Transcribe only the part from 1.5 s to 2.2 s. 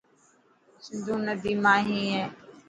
ما هي.